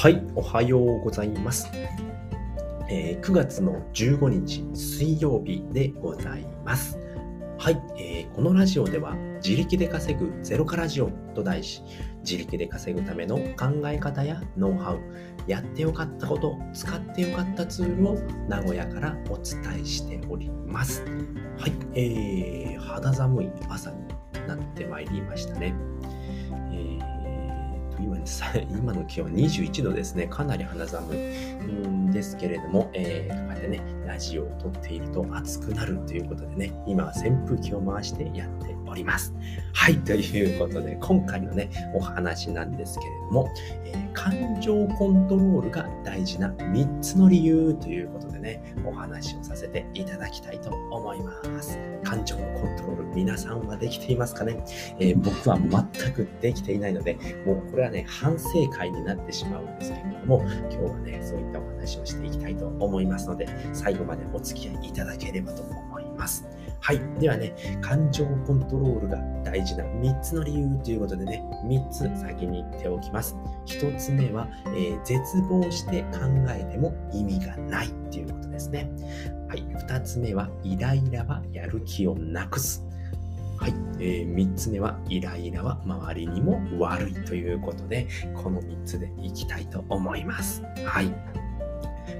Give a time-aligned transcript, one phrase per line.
[0.00, 1.68] はい、おはようございます。
[2.88, 6.96] えー、9月の15日水曜日でございます。
[7.58, 11.82] はい、えー、このラジオでは自力で稼ぐゼロカラジオと題し、
[12.20, 15.00] 自力で稼ぐための考え方やノウハウ、
[15.48, 18.14] やってよかったこと、使ってよかったツールを
[18.48, 21.02] 名古屋からお伝えしております。
[21.58, 23.96] はい、えー、肌寒い朝に
[24.46, 25.74] なってまいりましたね。
[28.16, 28.22] 今
[28.70, 30.26] 今の気温21度ですね。
[30.26, 39.34] かなり肌寒いんですけれども、えー、こうやってね、ラジオを撮っていると暑くなるということでね、今は扇風機を回してやっております。
[39.74, 43.48] はい、ということで、今回のね、お話なんですけれども、
[43.84, 51.78] えー、感情コントロールが大事な3つの理由ということでね、お話をさせていただきたいと思います。
[52.02, 54.64] 感情のコントロール、皆さんはできていますかね、
[54.98, 66.46] えー、僕は全くできていないので、もうこれはね、反省会になってしまうんですけれども、今日はね、そういったお話をしていきたいと思いますので、最後までお付き合いいただければと思います。
[66.80, 67.00] はい。
[67.18, 73.36] ではね、感情コントロールが大事な3つの理由ということでね、3つ先に言っておきます。
[73.66, 76.18] 1つ目は、えー、絶望して考
[76.50, 78.90] えても意味がないっていうことですね。
[79.48, 79.60] はい。
[79.60, 82.84] 2つ目は、イライラはやる気をなくす。
[83.58, 90.62] はい、えー、3つ目は、イライラは周りにも悪いということで、この3つでいきたいと思います。
[90.84, 91.12] はい。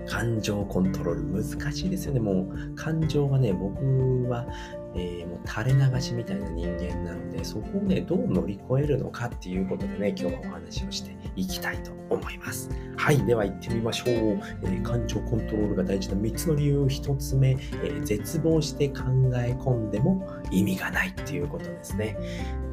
[0.09, 2.21] 感情コントロール難しいですよね。
[2.21, 4.47] もう感情はね、僕は、
[4.95, 12.71] えー、もう垂れ流しみたいな人間なので、そこをね、どう乗り越えるのかっていうことでね、今日はお話をしていきたいと思います。
[12.97, 14.09] はい、では行ってみましょう。
[14.09, 16.85] えー、感情コントロールが大事な3つの理由。
[16.85, 19.03] 1つ目、えー、絶望して考
[19.37, 22.17] え込んでも意味がないっていうことですね。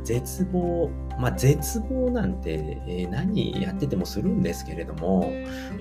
[0.05, 0.89] 絶望、
[1.19, 5.31] まあ、絶望なんて、えー、何やっててもするんですけれども、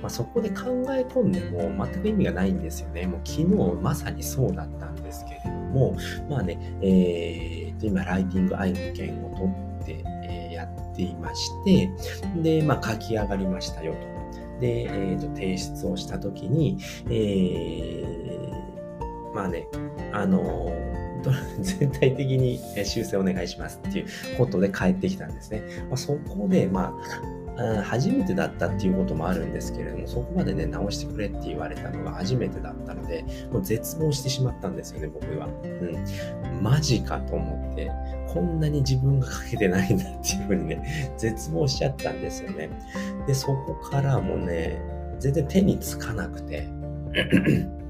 [0.01, 3.07] まあ、そこで考え込んでも全く意味がないんですよね。
[3.07, 3.47] もう昨日
[3.81, 5.97] まさにそうだったんですけれども、
[6.29, 9.51] まあね、えー、と今、ライティング案件を取
[9.83, 11.91] って、えー、やっていまして、
[12.43, 14.61] で、まあ、書き上がりましたよと。
[14.61, 16.79] で、えー、と提出をしたときに、
[17.11, 19.67] えー、まあね、
[20.13, 20.94] あのー
[21.25, 21.31] と
[21.61, 24.07] 全体的に修正お願いしますっていう
[24.39, 25.63] ことで帰ってきたんですね。
[25.89, 26.95] まあ、そこで、ま
[27.57, 35.47] あ、初めてだったっていうこともあるんですけれども、そこまでね、直してくれって言われたのが初めてだったので、もう絶望してしまったんですよね、僕は。
[35.47, 36.63] うん。
[36.63, 37.91] マジかと思って、
[38.29, 42.71] こんなに自分が書けてないんだっていうふうにね、絶望しちゃったんですよね。
[43.27, 44.81] で、そこからもね、
[45.21, 46.69] 全然手につかなくて、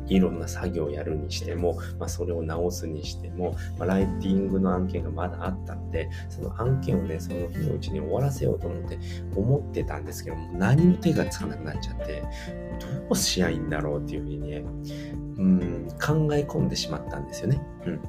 [0.09, 8.99] いろんな作業をやるにしても、まあ、それを直すにしても、まあ、ライティングの案件がまだあったので、その案件をね、その日のうちに終わらせようと思って
[9.37, 12.23] 思ってたんですけども、何も手がつかなくなっちゃって、
[12.81, 14.65] どうしやいいんだろうっていうふうにね、
[15.37, 17.61] うん、考え込んでしまったんですよね。
[17.87, 18.01] うん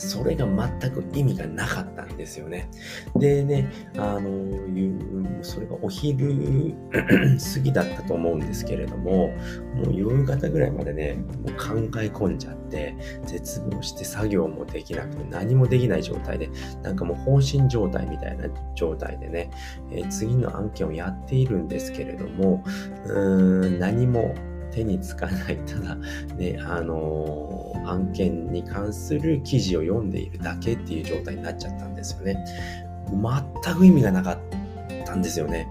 [0.00, 2.70] それが全く意味がなかったんですよね。
[3.16, 4.30] でね、あの、
[5.42, 6.74] それがお昼
[7.54, 9.28] 過ぎだったと思うんですけれども、
[9.74, 12.94] もう夕方ぐらいまでね、もう考え込んじゃって、
[13.26, 16.50] 絶望して作業もできなくて何もできない状態で、
[16.82, 19.50] なんかもう放心状態みたいな状態でね、
[19.90, 22.64] えー、次の案件をやっているんですけれども、
[23.06, 24.34] うーん、何も
[24.70, 25.96] 手につかない、ただ、
[26.36, 32.36] ね、あのー、案件に関する記事を読んでいるだけっていう状態になっちゃったんですよね。
[33.10, 34.59] 全く意味がなかった
[35.14, 35.68] んですよね。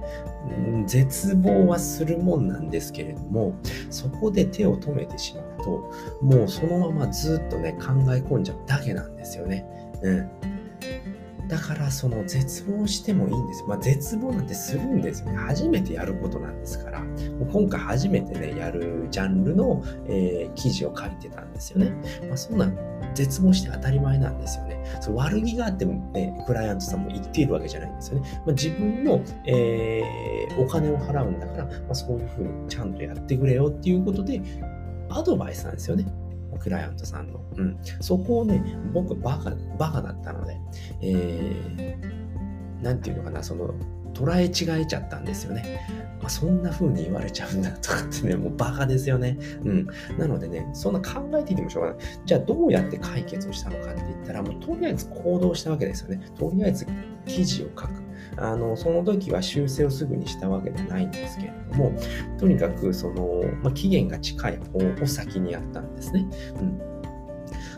[0.85, 3.53] 絶望はするもんなんですけれども、
[3.89, 5.91] そこで手を止めてしまうと、
[6.21, 9.65] もうそのままずっとね、考え込んじゃうだけなんですよね。
[10.01, 10.29] うん。
[11.49, 15.37] だからその絶望してもいいんですまあ、絶望なんてするんですよね。
[15.37, 16.99] 初めてやることなんですから。
[17.01, 21.91] もう今回初めてね、やるジャンルの、えー、記事を書いてたんですよね。
[22.27, 22.71] まあ、そんな
[23.15, 24.83] 絶望して当たり前なんですよね。
[25.01, 28.29] そ悪気があっても、ね、クライアントさんも言っているわけじゃないんですよね。
[28.45, 34.39] まあ、自分の、えー、お金を払うんだから、まあ、そういうふうにちゃんとやってくれよっていうことで、
[35.09, 36.05] アドバイスなんですよね。
[36.59, 37.39] クライアントさんの。
[37.55, 37.77] うん。
[38.01, 38.63] そこをね、
[38.93, 40.57] 僕、バカ、バカだったので、
[41.01, 43.73] えー、なんていうのかな、その、
[44.13, 45.79] 捉え違えちゃったんですよね。
[46.19, 49.37] まあ、そんな風に言われちゃうんだとかってね、もうバカですよね。
[49.63, 49.87] うん。
[50.17, 51.97] なのでね、そんな考えていてもしょうがない。
[52.25, 56.21] じゃあどうやって解決をしたのかって言ったら、もうとりあえず行動したわけですよね。
[56.37, 56.85] とりあえず
[57.25, 58.08] 記事を書く。
[58.37, 61.91] あの、その時は修正をすぐにしたわけではないんですけれども、
[62.37, 66.27] とにかくその、まあ、期限が近い方を先にやったんですね。
[66.59, 66.89] うん。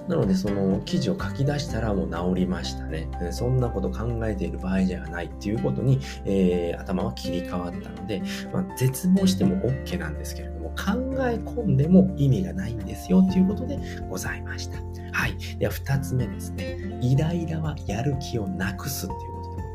[0.08, 3.08] なので、その記事を書き出したらもう治りましたね。
[3.32, 8.22] そんなこと考えている場合じゃないっていうことに、えー、頭は切り替わったので、
[8.52, 10.76] まあ、絶望しても OK なんですけれども、考
[11.20, 14.80] え込んでも意味がないんですよということでございました。
[15.14, 15.38] はい。
[15.60, 16.98] では、二つ目ですね。
[17.02, 19.31] イライラはやる気をなくすっていう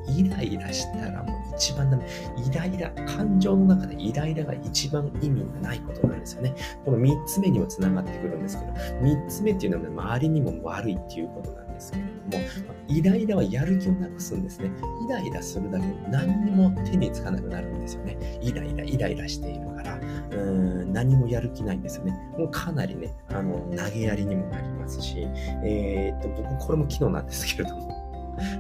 [0.08, 2.06] イライラしたらもう一番ダメ。
[2.37, 6.55] イライラ、感情の中でイライラが一番意味がないことなんですよね。
[6.85, 8.73] この三つ目にもつながってくるんですけど、
[9.03, 12.44] 三つ目っていうのはね周りにも悪いっていうことなんですけれども、
[12.88, 14.70] イライラはやる気をなくすんですね。
[15.06, 18.17] イライラするだけで何にも手につかなくなるんですよね。
[18.41, 22.12] イライラ、イライラしているから、うーん何もやる気ないんですよね。
[22.38, 25.26] もうかなりね、あの投げやりにもなりますし、
[25.64, 27.96] えー、っと、僕これも昨日なんですけれども、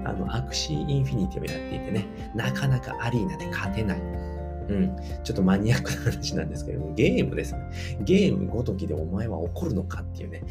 [0.04, 4.00] あの、 Axie Infinity をやっていてね、なかなかアリーナで勝てない。
[4.68, 4.96] うん。
[5.22, 7.60] ちょっとマニアックな話なんですけども、ゲームですね。
[8.00, 10.42] ゲームごときでお前は怒るのかっていうね、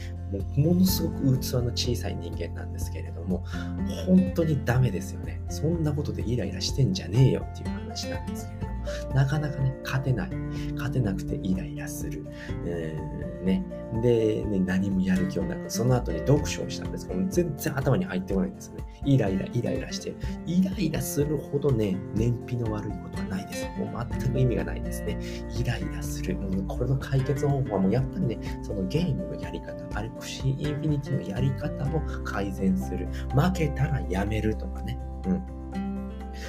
[0.55, 3.43] もものすごく器の小さい人間なんですけれども、
[4.05, 5.41] 本当にダメですよね。
[5.49, 8.64] そんなことでイライラしてんじゃねえよっていう話なんですけども。
[9.13, 10.29] なかなかね、勝てない。
[10.75, 12.25] 勝てなくてイライラする。
[12.65, 13.65] えー、ね。
[14.01, 18.83] で、ね、何もやる気をなく、その後に読書をしたんですけど、全然頭に入ってこないんですよね。
[19.05, 20.15] イライラ、イライラして。
[20.45, 23.67] イライラするほどね、燃費の悪いことはないです。
[23.77, 25.19] もう全く意味がないですね。
[25.57, 26.35] イライラする。
[26.35, 33.07] う、これの解決方法はもうやっぱりね、そのゲームのやり方、 Axie Infinity のやり方を改善する。
[33.35, 34.99] 負けたらやめるとかね。
[35.27, 35.55] うん。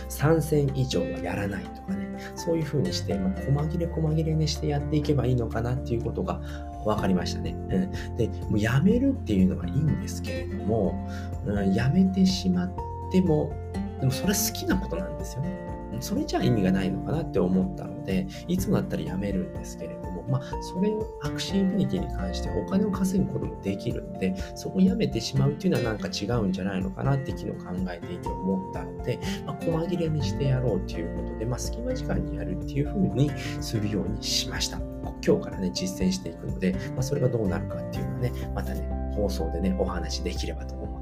[0.09, 6.40] 3戦以上はやらないとかね、そういう風にして、まあ、細切れ細切れにしてやっていけばいいのかなっていうことが
[6.84, 7.50] 分かりましたね。
[7.50, 11.08] うん、で、もうやめるっていうのはいいんですけれども、
[11.44, 12.70] うん、やめてしまっ
[13.11, 13.52] ても、
[14.00, 15.65] でもそれ好きなことなんですよね。
[16.00, 33.31] それじゃあ意味がないのかなって思ったので、いつもだったらやめるんですけれども、まあ、それを Axie Infinity に関してお金を稼ぐこともできるので、そこをやめてしまうっていうのはなんか違うんじゃないのかなって昨日考えていて思ったので、まあ、細切れにしてやろうということで、まあ、隙間時間にやるっていう風に
[33.61, 34.81] するようにしました。
[35.25, 40.95] 今日からね、実践していくので、まあ、それがどうなるかっていうのはね、またね、放送でね、お話できればと思っております。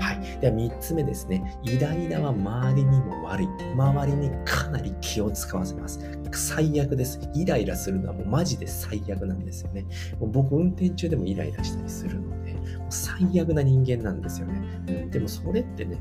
[0.00, 0.40] はい。
[0.40, 1.58] では3つ目ですね。
[1.62, 3.48] イライラは周りにも悪い。
[3.74, 6.00] 周りにかなり気を使わせます。
[6.32, 7.20] 最悪です。
[7.34, 9.86] イライラするのはもうマジで最悪なんですよね。
[10.18, 12.56] もう僕運転中でもイライラしたりするので、
[12.90, 14.82] 最悪な人間なんですよね。
[14.88, 16.00] うん、でもそれってね、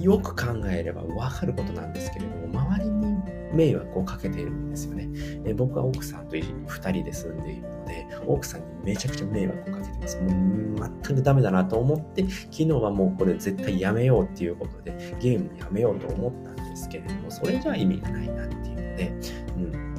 [0.00, 3.16] よく考えればわかることなんですけれども、周りに
[3.54, 5.08] 迷惑をかけているんですよね。
[5.44, 10.20] え僕は奥さんと2人で住んでいるので、奥さんにめちゃくちゃ迷惑をかけてます。
[10.20, 19.12] もう全くダメだなと思って、昨日はもうこれ絶対やめようっていうことで、ゲームやめようと思ったんですけれども、それじゃ意味がないなっていうので、
[19.56, 19.94] うん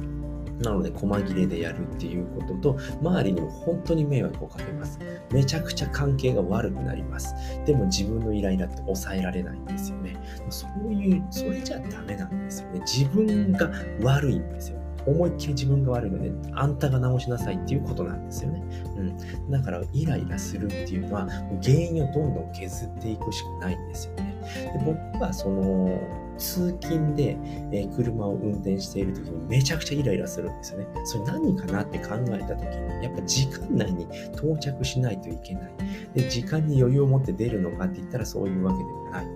[0.58, 4.98] なので、細切れでやるっていうことと、周りにも本当に迷惑をかけます。
[5.30, 7.34] めちゃくちゃ関係が悪くなります。
[7.66, 10.16] でも自分のイライラって抑えられないんですよね。
[10.48, 12.80] そういう、それじゃダメなんですよね。
[12.80, 13.70] 自分が
[14.02, 14.75] 悪いんですよ。
[15.06, 18.62] 思いっきり自分が悪いので、あんたが直しなさいっていうことなんですよね。
[18.96, 19.50] うん。
[19.50, 21.28] だから、イライラするっていうのは、
[21.62, 24.34] 原因をどんどん削っていくしかないんですよね。
[24.72, 26.00] で僕は、その、
[26.38, 27.38] 通勤で、
[27.72, 30.86] え、車を運転している時にめちゃくちゃイライラするんですよね。
[31.04, 35.72] それ何かなって考えた時に、やっぱ時間内に到着しないといけない。
[36.14, 39.26] で、時間に余裕を持って出るのかって言ったらそういうわけではない。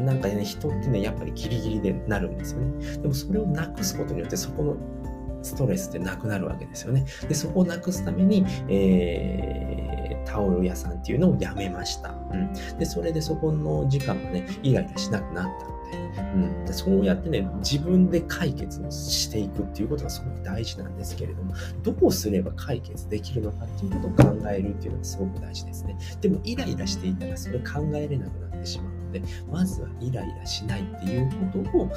[0.00, 2.96] なんかね、人ってね、やっぱりギリギリでなるんですよね。
[2.98, 4.76] でもそれをなくすことによって、そこの
[5.42, 7.04] ストレスってなくなるわけですよね。
[7.28, 12.14] で、そこをなくすために、えー、タオル屋さんっていうのをやめました。
[12.32, 12.52] うん。
[12.78, 15.72] で、それでそこの時間もね、イライラしなくなった
[16.34, 25.96] うん、でそうやってね、自分で解決をしていくっていうことがすごく大事なんですけれども、どうすれば解決できるのかっていうことを考えるっていうのがすごく大事ですね。
[26.20, 28.91] でも、イライラしていたらそれ考えれなくなってしまう。
[29.12, 31.90] で、まずはイライラしないっていうことを、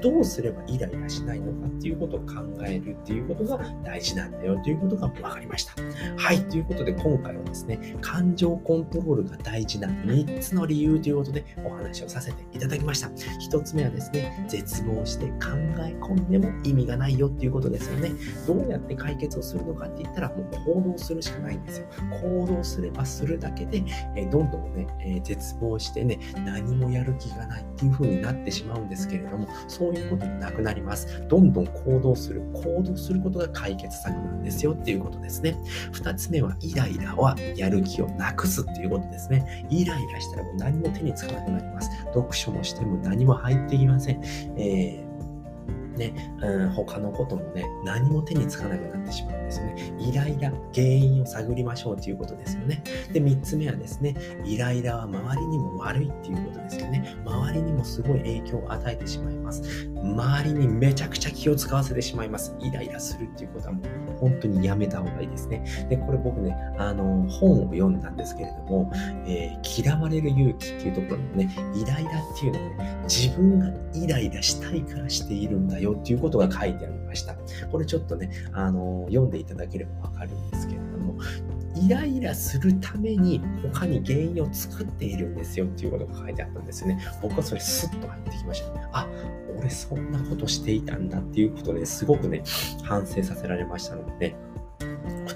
[0.00, 2.34] どうすればイライラしないのかっていうことを考
[2.64, 5.74] えるっていうことが大事なんだよということが分かりました。
[6.16, 13.08] はい、ということで今回はですね、感情コントロールが大事な3つの理由ということでお話をさせていただきました。
[13.08, 18.12] 1つ目はですね、絶望して考え込んでも意味がないよっていうことですよね。
[18.46, 21.86] どうやって解決をするのかって言ったら、もう行動するしかないんですよ。
[22.22, 23.82] 行動すればするだけで、
[24.16, 26.18] えどんどんね、え絶望してね、
[26.60, 31.22] 何もやる気がないっていう風になってしまうんですけれども、そういうことなくなります。
[31.28, 32.42] どんどん行動する。
[32.52, 35.56] 行動することが解決策なんですよっていうことですね。
[35.92, 39.66] 2つ目は、イライラはやる気をなくすっていうことですね。
[39.70, 41.90] イライラしたらもう何も手につかなくなります。
[42.14, 44.22] 読書もしても何も入っていません。
[44.56, 45.10] えー
[45.96, 49.92] ね、うん、他のこともね、何も手につかなくなってしまうんですよね。
[49.98, 52.82] イライラ、原因を探りましょうということですよね。
[53.12, 57.16] で、3つ目はですね、イライラは周りにも悪いっていうことですよね。
[57.24, 59.90] 周りにもすごい影響を与えてしまいます。
[60.02, 62.54] 周りにめちゃくちゃ気を使わせてしまいます。
[62.60, 65.64] イライラするっていうことはもう本当にやめた方がいいですね。
[65.88, 68.90] で、これ僕ね、あの、本を読んだんですけれども、
[69.26, 77.34] えー、嫌われる勇気っていうところのね、イライラっていうのはね、自分がイライラしたいからしているんだよっていうことが書いてありました。
[77.70, 81.16] これちょっとね、あの、読んでいただければわかるんですけれども、
[81.76, 83.40] イライラするために
[83.72, 87.00] 他に原因を作っているんですよっていうことが書いてあったんですよね。
[87.22, 88.86] 僕はそれスッと入ってきましたね。
[88.92, 89.08] あ、
[89.58, 92.42] 俺そんなことしていたんだっていうことですごくね、
[92.82, 94.36] 反省させられましたので、ね、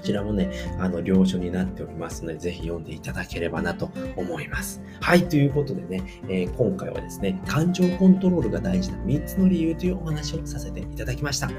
[0.05, 4.81] ちらもね、あの、了承になっておりますので、ぜひ読んでいただければなと思います。
[5.01, 11.49] はい、ということでね、えー、今回はですね、感情コントロールが大事な3つの理由というお話をさせていただきました。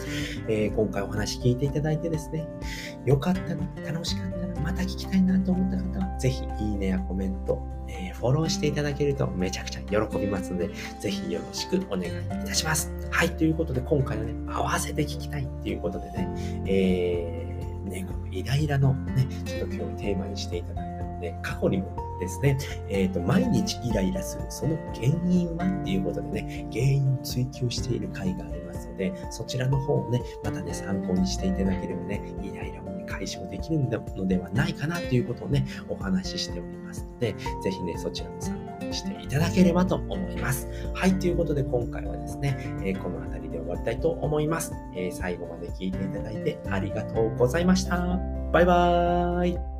[0.48, 2.46] えー、今回お話聞いていただいてですね、
[3.04, 12.10] よかったな、楽しかったな、また聞きたいなと思った方は、ぜひいいねやコメント、えー、フォローしていただけるとめちゃくちゃ喜びますので、ぜひよろしくお願いい
[12.46, 12.92] たします。
[13.10, 16.28] はい、ということで今回はね、合わせて聞きたいっていうことでね、
[16.66, 17.45] えー
[17.86, 40.68] ね、このイライラのね、ちょっと今日テーマにしていただいたので、過去にもですね、えっ、ー、と、毎日イライラする、その原因はっていうことでね、原因を追求している回がありますので、そちらの方をね、またね、参考にしていただければね、イライラをね、解消できるのではないかなということをね、お話ししておりますので、ぜひね、そちらも参考にしていただければと思います。
[40.94, 48.18] はい、ということで今回はですね、えー、この辺り終わりたいと思います、えー、最後まで聞いていただいてありがとうございました。
[48.52, 49.75] バイバーイ